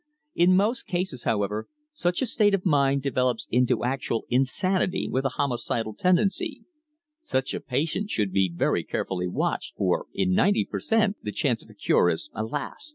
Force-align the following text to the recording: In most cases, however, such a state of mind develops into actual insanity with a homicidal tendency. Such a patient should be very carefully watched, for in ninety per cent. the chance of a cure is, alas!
In 0.33 0.55
most 0.55 0.87
cases, 0.87 1.25
however, 1.25 1.67
such 1.93 2.23
a 2.23 2.25
state 2.25 2.55
of 2.55 2.65
mind 2.65 3.03
develops 3.03 3.45
into 3.51 3.83
actual 3.83 4.25
insanity 4.29 5.07
with 5.07 5.25
a 5.25 5.29
homicidal 5.37 5.93
tendency. 5.93 6.63
Such 7.21 7.53
a 7.53 7.59
patient 7.59 8.09
should 8.09 8.31
be 8.33 8.51
very 8.51 8.83
carefully 8.83 9.27
watched, 9.27 9.75
for 9.75 10.07
in 10.11 10.33
ninety 10.33 10.65
per 10.65 10.79
cent. 10.79 11.17
the 11.21 11.31
chance 11.31 11.61
of 11.61 11.69
a 11.69 11.75
cure 11.75 12.09
is, 12.09 12.31
alas! 12.33 12.89